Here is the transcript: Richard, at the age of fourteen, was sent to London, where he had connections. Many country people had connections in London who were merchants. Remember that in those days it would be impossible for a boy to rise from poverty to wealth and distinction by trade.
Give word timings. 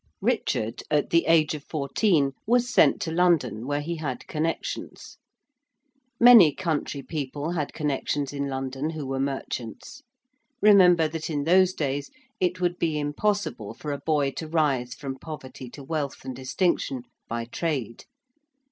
Richard, 0.23 0.81
at 0.89 1.11
the 1.11 1.27
age 1.27 1.53
of 1.53 1.63
fourteen, 1.63 2.31
was 2.47 2.67
sent 2.67 2.99
to 3.03 3.11
London, 3.11 3.67
where 3.67 3.81
he 3.81 3.97
had 3.97 4.25
connections. 4.25 5.19
Many 6.19 6.55
country 6.55 7.03
people 7.03 7.51
had 7.51 7.71
connections 7.71 8.33
in 8.33 8.47
London 8.47 8.89
who 8.89 9.05
were 9.05 9.19
merchants. 9.19 10.01
Remember 10.59 11.07
that 11.07 11.29
in 11.29 11.43
those 11.43 11.75
days 11.75 12.09
it 12.39 12.59
would 12.59 12.79
be 12.79 12.97
impossible 12.97 13.75
for 13.75 13.91
a 13.91 13.99
boy 14.03 14.31
to 14.37 14.47
rise 14.47 14.95
from 14.95 15.19
poverty 15.19 15.69
to 15.69 15.83
wealth 15.83 16.25
and 16.25 16.35
distinction 16.35 17.03
by 17.29 17.45
trade. 17.45 18.05